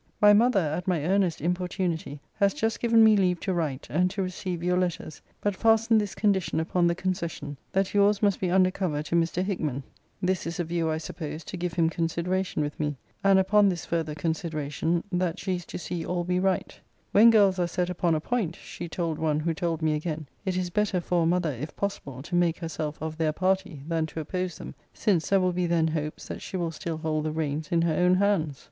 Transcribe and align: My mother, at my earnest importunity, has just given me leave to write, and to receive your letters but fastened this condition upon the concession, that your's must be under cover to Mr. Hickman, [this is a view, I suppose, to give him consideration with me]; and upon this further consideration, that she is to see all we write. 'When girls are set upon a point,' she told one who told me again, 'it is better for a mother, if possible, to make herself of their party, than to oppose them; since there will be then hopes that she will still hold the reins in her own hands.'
My 0.19 0.33
mother, 0.33 0.59
at 0.61 0.87
my 0.87 1.05
earnest 1.05 1.41
importunity, 1.41 2.21
has 2.37 2.55
just 2.55 2.79
given 2.79 3.03
me 3.03 3.15
leave 3.15 3.39
to 3.41 3.53
write, 3.53 3.85
and 3.87 4.09
to 4.09 4.23
receive 4.23 4.63
your 4.63 4.75
letters 4.79 5.21
but 5.41 5.55
fastened 5.55 6.01
this 6.01 6.15
condition 6.15 6.59
upon 6.59 6.87
the 6.87 6.95
concession, 6.95 7.55
that 7.71 7.93
your's 7.93 8.19
must 8.19 8.39
be 8.39 8.49
under 8.49 8.71
cover 8.71 9.03
to 9.03 9.15
Mr. 9.15 9.43
Hickman, 9.43 9.83
[this 10.19 10.47
is 10.47 10.59
a 10.59 10.63
view, 10.63 10.89
I 10.89 10.97
suppose, 10.97 11.43
to 11.43 11.55
give 11.55 11.73
him 11.73 11.87
consideration 11.87 12.63
with 12.63 12.79
me]; 12.79 12.97
and 13.23 13.37
upon 13.37 13.69
this 13.69 13.85
further 13.85 14.15
consideration, 14.15 15.03
that 15.11 15.37
she 15.37 15.57
is 15.57 15.67
to 15.67 15.77
see 15.77 16.03
all 16.03 16.23
we 16.23 16.39
write. 16.39 16.79
'When 17.11 17.29
girls 17.29 17.59
are 17.59 17.67
set 17.67 17.91
upon 17.91 18.15
a 18.15 18.19
point,' 18.19 18.55
she 18.55 18.89
told 18.89 19.19
one 19.19 19.39
who 19.41 19.53
told 19.53 19.83
me 19.83 19.93
again, 19.93 20.25
'it 20.47 20.57
is 20.57 20.71
better 20.71 20.99
for 20.99 21.21
a 21.21 21.25
mother, 21.27 21.51
if 21.53 21.75
possible, 21.75 22.23
to 22.23 22.33
make 22.33 22.57
herself 22.57 22.99
of 23.03 23.19
their 23.19 23.33
party, 23.33 23.83
than 23.87 24.07
to 24.07 24.19
oppose 24.19 24.57
them; 24.57 24.73
since 24.95 25.29
there 25.29 25.39
will 25.39 25.53
be 25.53 25.67
then 25.67 25.89
hopes 25.89 26.27
that 26.27 26.41
she 26.41 26.57
will 26.57 26.71
still 26.71 26.97
hold 26.97 27.23
the 27.23 27.31
reins 27.31 27.67
in 27.71 27.83
her 27.83 27.93
own 27.93 28.15
hands.' 28.15 28.59